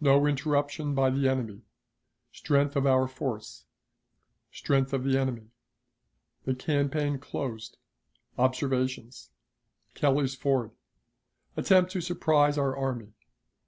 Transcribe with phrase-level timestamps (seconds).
[0.00, 1.60] No Interruption by the Enemy.
[2.32, 3.66] Strength of our Force.
[4.50, 5.50] Strength of the Enemy.
[6.44, 7.76] The Campaign closed.
[8.38, 9.28] Observations.
[9.92, 10.70] Kelly's Ford.
[11.54, 13.12] Attempt to surprise our Army.